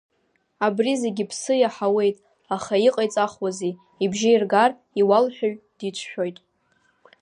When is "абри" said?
0.65-0.93